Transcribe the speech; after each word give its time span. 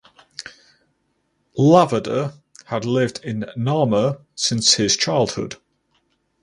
Laverdure 1.59 2.33
had 2.65 2.85
lived 2.85 3.23
in 3.23 3.45
Namur 3.55 4.19
since 4.33 4.73
his 4.73 4.97
childhood. 4.97 5.57